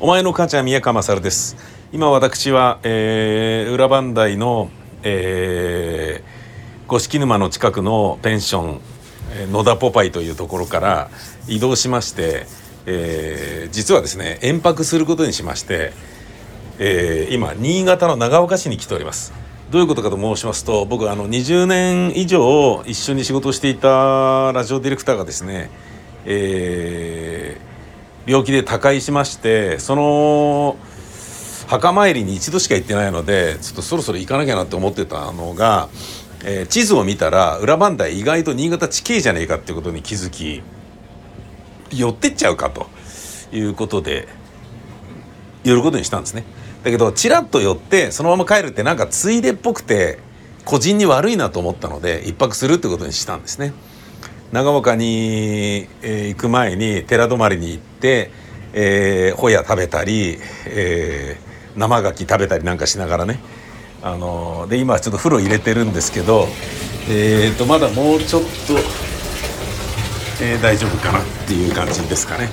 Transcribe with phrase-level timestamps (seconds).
[0.00, 1.56] お前の母ちゃん宮川勝です。
[1.92, 4.68] 今私は、えー、裏磐梯の、
[5.04, 8.80] えー、五色沼の近くのペンション
[9.52, 11.10] 野田ポパイというところから
[11.46, 12.46] 移動しまして、
[12.86, 15.92] えー、実はですね延泊することにしまして、
[16.80, 19.32] えー、今新潟の長岡市に来ております。
[19.70, 25.70] どういうことかと申しますと僕あの20年以上一緒に仕事をしていたラジオディレクターがですね、
[26.26, 27.73] えー、
[28.26, 30.76] 病気で他界しましてその
[31.66, 35.88] 墓参りに一度しか行ってないのでちょっとそろそろ行かなきゃなって思ってたのが、
[36.44, 40.62] えー、地図を見たら裏磐梯意外と新潟地形じゃねえかってことに気づき
[41.90, 42.86] 寄ってっちゃうかと
[43.52, 44.28] いうことで
[45.62, 46.44] 寄ることにしたんですね。
[46.82, 50.18] だけどちらっと寄ってそのまま帰るってなんかついでっぽくて
[50.66, 53.72] 個人に悪いなと思ったので一泊するってことにしたんですね。
[54.54, 58.30] 長岡に、えー、行く前に寺泊まりに行って、
[58.72, 63.40] えー、ホヤ食べたり、えー、生牡蠣食べたりなんかしながらね
[64.00, 66.46] あのー、で今ちょっと風呂入れてるんですけど、
[67.10, 68.48] えーと、まだもうちょっと、
[70.40, 72.48] えー、大丈夫かなっていう感じですかね。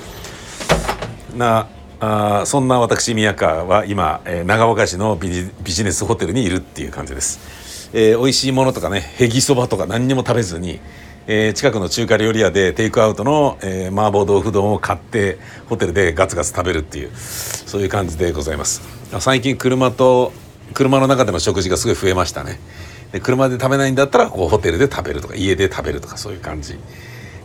[1.35, 1.67] な
[1.99, 5.29] あそんな私宮川は今、えー、長岡市のビ
[5.65, 10.79] ジネスホテルにいるっていう感じです、えー、美味しいものとかねへぎそばとか何にも食べずに、
[11.33, 15.37] えー、近くの中華料理屋でテイクアウトの、えー、麻婆豆腐丼を買って
[15.69, 18.81] ホテルでガツガツ食べるっていうそういう感じでございます。
[19.21, 20.33] 最近車と
[20.73, 22.59] 車の中での食事がすごい増えましたね。
[23.13, 26.77] で車で食べないんだったらこうホテルで食べるとか家で食べるとかそういう感じ。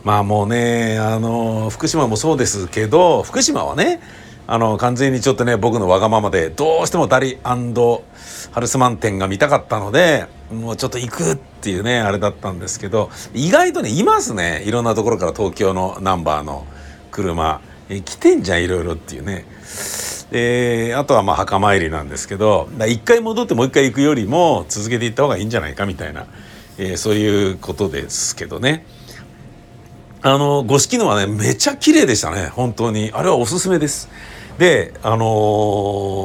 [0.03, 4.01] まあもうねあの福島もそうですけど福島はね
[4.49, 16.65] あの完全にちょっとね僕のわがままでどうしてもダリハルスマン店が見たかったのでもうちょっと行くっていうねあれだったんですけど意外とねいますねいろんなところから東京のナンバーの
[17.11, 19.45] 車え来てんじゃんいろいろっていうね。
[20.31, 26.25] であとはまあ墓参りなんですけど一回戻ってもう一回行くよりも続けていった方がいいんじゃないかみたいな、
[26.77, 28.85] えー、そういうことですけどね。
[30.21, 34.09] あの五色のはねめちゃ綺麗でしたね本当にあれはおすすめです。
[34.57, 35.17] であの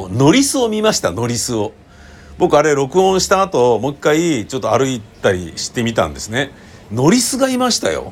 [0.09, 1.73] ー、ノリスを見ましたノリスを。
[2.39, 6.51] 僕あれ録音した後もう一回ちょっと歩いたりしてみたんですね。
[6.91, 8.11] ノリスがいましたよ。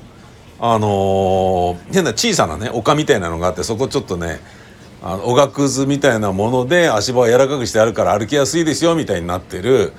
[0.60, 4.40] あの、変な小さなね丘みたいなのがあってそこちょっとね
[5.02, 9.94] あのおがくずみたいなもので足場を柔らかくしてあるから歩きやすいですよみたいになってる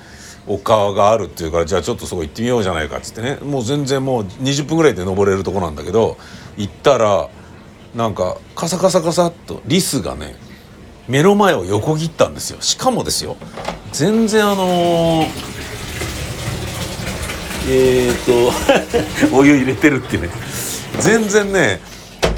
[0.47, 3.35] 丘があるっていうからじゃあちょっとそこ行ってみようじゃないかっつってね。
[3.43, 6.17] もう全然もう20分ぐらいで登れるとこなんだけど
[6.55, 7.29] 行ったら
[7.95, 10.35] なんかカサカサカサっとリスがね
[11.07, 12.61] 目の前を横切ったんですよ。
[12.61, 13.35] しかもですよ
[13.91, 15.27] 全然あのー、
[17.69, 20.29] えー、っ とお湯入れてるってね。
[20.99, 21.81] 全然ね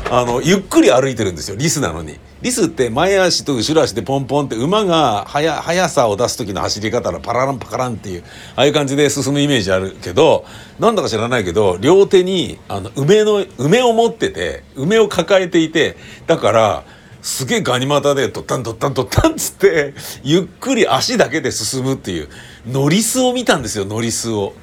[0.09, 2.19] あのゆっくり歩いてるんですよリスなのに。
[2.41, 8.23] リスって前足と後ろ足でポンポンって馬が速さを出す時の走り方のパラランパカランっていう
[8.55, 10.45] ああいう感じで進むイメージあるけど
[10.79, 15.97] なんだか知らないけど両手にあの梅の梅を持ってて梅を抱えていて
[16.27, 16.83] だから
[17.21, 22.29] すげえガニ股でドッタンドッタンドッタンっつってゆっくり足だけで進むっていう
[22.67, 24.53] ノリスを見たんですよノリスを。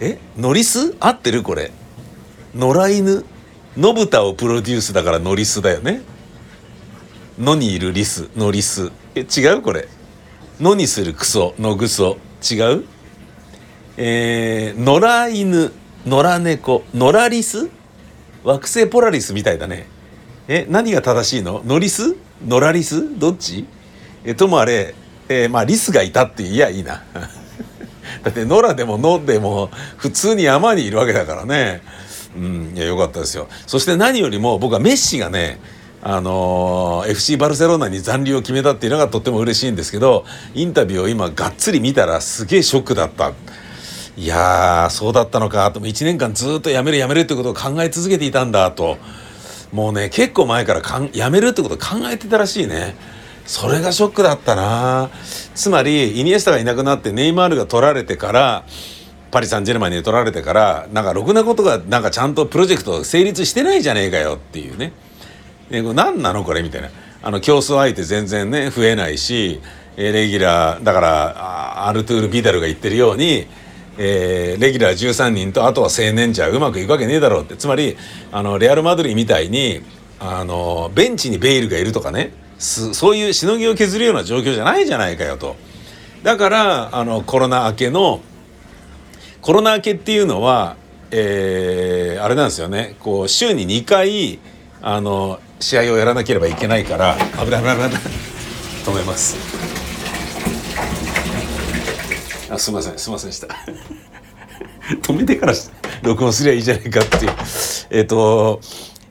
[0.00, 0.18] え？
[0.36, 0.94] ノリス？
[1.00, 1.70] 合ってるこれ
[2.54, 3.24] 野良犬？
[3.78, 6.02] 野豚をプロデュースだからノリスだよね。
[7.38, 8.90] 野にいるリスのリス。
[9.14, 9.88] え違うこれ。
[10.60, 11.54] 野にするクソ。
[11.58, 12.84] のグソ違う？
[13.96, 15.72] えー、野良犬。
[16.06, 16.84] 野良猫。
[16.94, 17.70] 野良リス？
[18.44, 19.86] 惑星ポラリスみたいだね。
[20.48, 21.62] え何が正しいの？
[21.64, 22.16] ノリス？
[22.46, 23.18] 野良リス？
[23.18, 23.66] どっち？
[24.24, 24.94] えともあれ、
[25.28, 27.02] えー、まあリスがいたっていやいいな。
[28.22, 31.82] だって野良でも野でも普通に山にいるわけだからね。
[32.36, 33.48] うんいやよかったですよ。
[33.66, 35.60] そして何よりも僕はメッシがね
[36.04, 43.32] あの FC バルセロナに残留を決めたっていうのがとっても嬉しいんですけどインタビューを今がっつり見たらすげえショックだった。
[44.14, 45.70] いやーそうだったのか。
[45.72, 48.98] と1年間ずっと辞める辞めるってことを考え続けていたんだと。
[49.72, 52.94] もうね結構前からかん辞めるってことを考えてたらしいね。
[53.46, 55.08] それがショックだったな。
[55.54, 58.64] つまりイニエスタがいなくなってネイマールが取られてから
[59.30, 64.92] パリ・サンジェルマンに取られてからなんかろくなことがなんかちゃんとプロジェクト成立してないじゃねえかよっていうね。
[65.70, 66.44] ね、何なの？
[66.44, 66.90] これみたいな。
[67.22, 69.60] あの競争相手全然ね増えないし、
[69.96, 73.46] レギュラーだからアルトゥール・ビダルが言ってるように、
[73.98, 77.56] えー、レギュラー13人とあとは青年じゃうまくいくわけねえだろうって。
[77.56, 77.96] つまり
[78.32, 79.82] あのレアル・マドリーみたいに
[80.18, 85.56] あのベンチにベイルがいるとかねそういうしのぎを削るような状況じゃないじゃないかよと。
[86.22, 88.20] だからあのコロナ明けの
[89.40, 90.76] コロナ明けっていうのは、
[91.10, 92.96] えー、あれなんですよね。
[93.00, 94.38] こう週に2回
[94.84, 97.90] あの試合をやらなければいけないから危ない危ない危ない。
[98.84, 99.36] 止めます。
[102.50, 103.46] あすいませんすいませんでした。
[105.02, 105.54] 止めてから
[106.02, 107.32] 録音すりゃいいじゃないかっていう。
[107.90, 108.60] えっ、ー、と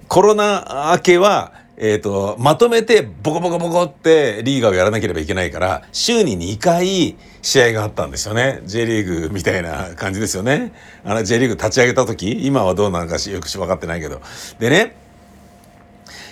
[0.09, 1.53] コロナ明けは
[1.83, 8.61] えーと、まとめてボコボコボコってリーガーをやらなければいけないから週に2回試合があったんですよね。
[8.65, 10.73] J リーグみたいな感じですよね。
[11.03, 14.21] あの J リーグ立ち上げた時今はどうなのかよく分かってないけど。
[14.59, 14.95] でね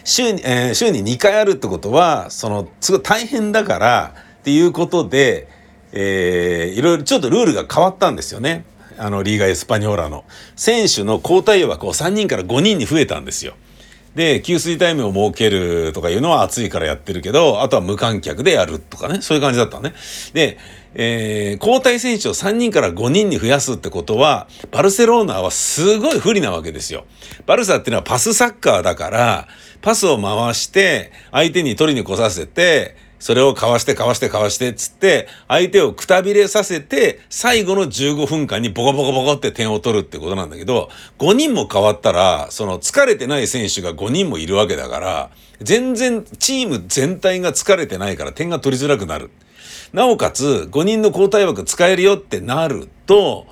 [0.09, 5.47] 週に,、えー、週に2回あるってことはそのすごい大変だからっていうことで、
[5.91, 8.65] えー、いろいろちょっとルールが変わったんですよね
[8.97, 10.25] あのリーガ・エスパニョーラの
[10.55, 13.53] 選手の交代枠を3人から5人に増えたんですよ。
[14.15, 19.93] で、給水タイムを設けるとかいうのは暑いからやってるけど、あとは無観客でやるとかね、そういう感じだったね。
[20.33, 20.57] で、
[20.95, 27.05] えー、交代選手を3人から5人に増やすってことは、バルセロナはすごい不利なわけですよ。
[27.45, 29.47] バルサっていうのはパスサッカーだから、
[29.81, 40.89] パスを回して、相手に取りに来させて、それをかわしてかわしてかわしてっつって、相手をくたびれさせて、最後の15分間にボコボコボコって点を取るってことなんだけど、
[41.19, 45.29] 5人も変わったら、その疲れてない選手が5人もいるわけだから、
[45.61, 49.29] 全然チーム全体が疲れてないから点が取りづらくなる。
[49.91, 53.47] なおかつ、5人の交代枠使えるよってなると、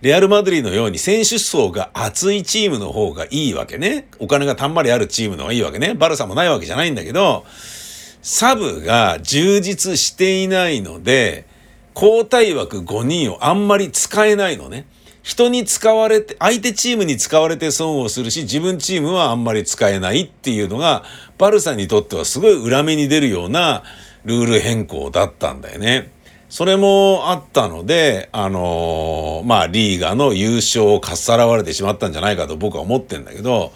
[0.00, 4.08] レアル・マドリーのように選手層が厚いチームの方がいいわけね。
[4.18, 5.94] お金がたんまりあるチームの方がいいわけね。
[5.94, 7.44] バルサもないわけじゃないんだけど、
[8.22, 11.44] サブが充実していないので、
[11.94, 14.86] 交代枠5人をあんまり使えないのね。
[15.22, 21.04] 人に使われて、相手チームに使われて損をするし、自分チームはあんまり使えないっていうのが、
[21.36, 23.82] バルサにとってはすごい裏目に出るような
[24.24, 26.12] ルール変更だったんだよね。
[26.48, 33.72] それもあったので、あのー、まあ、リーガの優勝をかっさらわれてしまったんじゃないかと僕は思ってんだけど、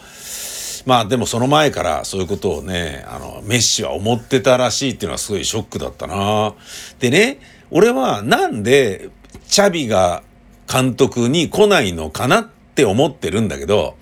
[0.87, 6.55] まあでもその前からそういうことをね、あの、メッシは思ってたらしいっていうのはすごいショックだったな。
[7.00, 7.41] でね、
[7.73, 9.11] 俺はなんで
[9.49, 10.23] チャビが
[10.73, 13.97] 監督に来ないのかなって思ってるんだけど、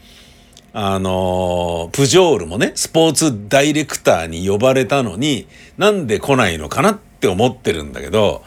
[0.75, 5.47] あの、プジョールもね、スポーツダイレクターに呼ばれたのに、
[5.79, 8.43] なんで来ないのかなって思ってるんだけど、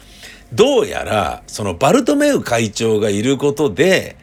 [0.54, 4.16] どうやら、そのバルトメウ会長がいることで、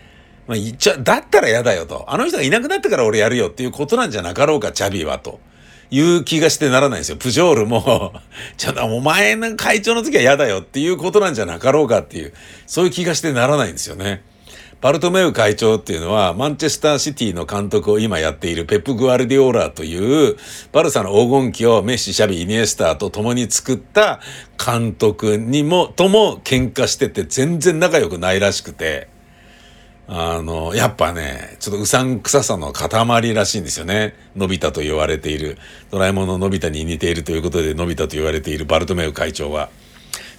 [0.47, 2.05] まあ、言っちゃ、だったら嫌だよと。
[2.09, 5.41] あの人がいなくなってから俺やるよっていうことなんじゃなかろうか、チャビはと。
[5.91, 7.17] いう気がしてならないんですよ。
[7.17, 8.13] プジョールも
[8.57, 12.33] ちょっとお前の会長の時は嫌だよっていうことなんじゃなかろうかっていう、
[12.67, 14.23] そういう気がしてならないんですよね。
[14.81, 20.37] バルトメウ会長っていうのは、マンチェスターシティの監督を今やっているペップ・グアルディオーラーという、
[20.73, 24.21] バルサの黄金期をメッシ、シャビ、イニエスターと共に作った
[24.63, 29.09] 監督にも、とも喧嘩してて全然仲良くないらしくて、
[30.07, 34.15] あの、やっぱね、ちょっとうさんくささの塊らしいんですよね。
[34.37, 35.57] のび太と言われている。
[35.91, 39.71] ドラえもんののび太に似ているということで、のび太と言われているバルトメウ会長は。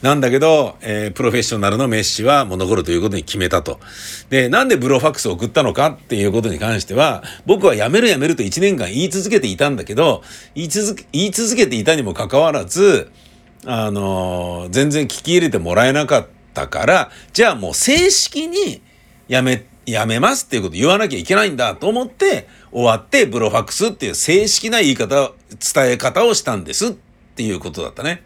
[0.01, 3.79] なんだけど、えー、プロフェッショナルのメッシはもう残るということに決めたと。
[4.29, 10.21] で、なんでブロファックスを送ったのかっていうことに関しては、僕は辞める辞めると1年間言い続けていたんだけど、
[10.53, 13.09] 言い続け、言い続けていたにもかかわらず、
[13.65, 18.83] あのー、全然聞き入れてもらえなかったから、じゃあもう正式に
[19.27, 26.91] やめ、やめますっていうこと言わなきゃいけないんだと思って終わってブロファックスっていう正式な言い方、伝え方をしたんですっ
[27.35, 28.23] ていうことだったね。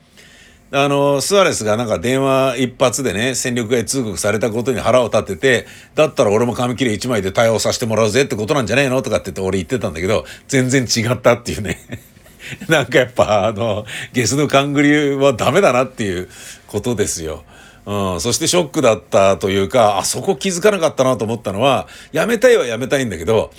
[0.71, 11.79] あの、スアレスがなんか電話一発でね、戦力外通告されたことに腹を立てて、だったら俺も紙切れ一枚で対応させてもらうぜってことなんじゃねえのとかって言って俺言ってたんだけど、全然違ったっていうね。
[12.69, 16.29] なんかやっぱあの、ゲスの勘繰りはダメだなっていう
[16.67, 17.43] ことですよ。
[17.89, 23.51] うん、そしてショックだったというか、あそこ気づかなかったなと思ったのは、やめたいはやめたいんだけど、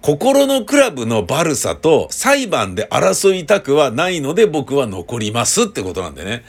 [0.00, 6.44] 心のクラブのバルサと裁判で争いたくはないので僕は残りますってことなんでね。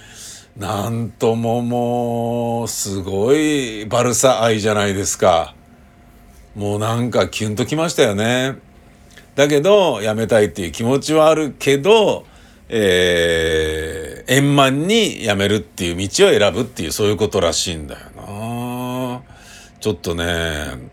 [0.55, 5.53] なんとももう、すごいバルサ愛じゃないですか。
[6.55, 8.55] もうなんかキュンときましたよね。
[9.35, 12.25] だけど、やめたいっていう気持ちはあるけど、
[12.69, 13.98] えー、
[14.29, 19.21] 円満に辞めるっていう道を選ぶっていうそういうことらしいんだよな
[19.79, 20.89] ちょっとね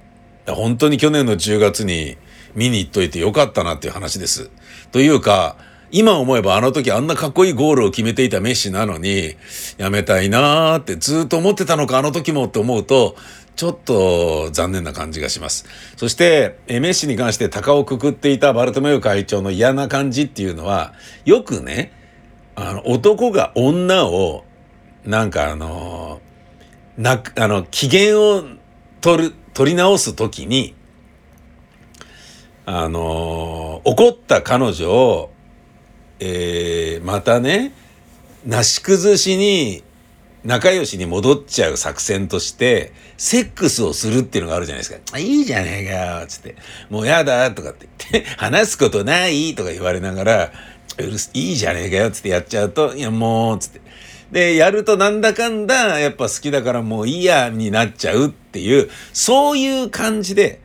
[0.46, 2.16] 本当に去年の10月に
[2.54, 4.50] 見に行っといてよかったなっていう話です。
[4.90, 5.56] というか
[5.90, 9.34] 今思えばあの時あんなかっこいいゴールを決めていたメッシなのに
[9.76, 13.16] やめたいなーってずっと思ってたのかあの時もって思うと
[13.56, 15.64] ちょっと残念な感じがします。
[15.96, 20.92] そして、メッシに関して鷹をくくっていたバルトメウ会長の嫌な感じっていうのは、
[21.24, 21.90] よくね、
[22.56, 24.44] あの、男が女を、
[25.04, 26.20] なんかあの、
[26.96, 28.42] な、あの、機嫌を
[29.00, 30.74] 取る、取り直すときに、
[32.64, 35.30] あの、怒った彼女を
[36.18, 37.72] えー、またね
[38.44, 39.82] なし崩しに
[40.44, 45.18] 仲良しに戻っちゃう作戦として、セックスをするっていうのがあるじゃないですか。
[45.18, 46.54] いいじゃねえかよ、つって。
[46.88, 50.52] もうやだ、とかって言って、話すことないとか言われながら、
[50.98, 53.80] うるすいいじゃねえかよ、つってやっちゃうと、いやもう、つって。
[54.32, 60.60] で、やるとなんだかんだ、やっぱ好きだからもういいや、になっちゃうっていう、そういう感じで、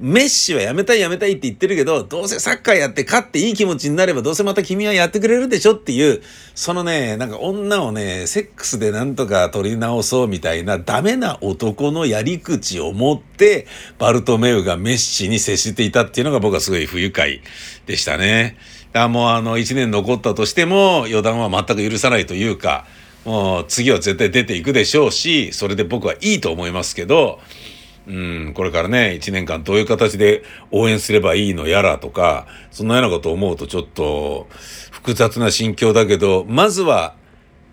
[0.00, 6.22] メッシはやめたいやめたいって言ってるけど、どうせサッカーやって勝っていい気持ちになれば、どうせまた君はやってくれるでしょっていう、
[6.54, 13.66] そのね、なんか女をね、セックスでなんとか取り直そうみたいなダメな男のやり口を持って、
[13.98, 17.40] バルトメウがメッシに接していたっていうのが僕はすごい不愉快
[17.86, 18.56] でしたね。
[18.92, 22.86] あもうあの、一年残ったとしても、予断は全く許さないというか、
[23.24, 27.40] もう次は絶対出ていくでしょうし、それで僕はいいと思いますけど、
[28.08, 34.48] うん、これからね、一年間どういう形で応援すればいいのやらとか、そんなようなことを思うとちょっと
[34.90, 37.14] 複雑な心境だけど、まずは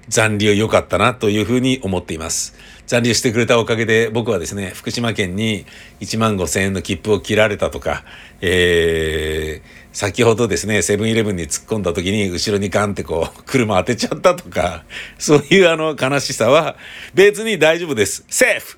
[0.09, 2.53] 残留良かったなというふうに思っています。
[2.85, 5.65] 残留してくれたおかげで僕はですね、福島県に
[6.01, 8.03] 1万5千円の切符を切られたとか、
[8.41, 14.83] えー、先ほどですね、セブンイレブンに突っ込んだ時に後ろにガンってこう、車当てちゃったとか、
[15.17, 16.75] そういうあの悲しさは
[17.13, 18.25] 別に大丈夫です。
[18.27, 18.77] セーフ